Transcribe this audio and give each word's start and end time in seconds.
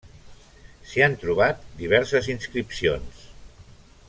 S'hi 0.91 1.03
han 1.07 1.17
trobat 1.25 1.69
diverses 1.83 2.31
inscripcions. 2.37 3.23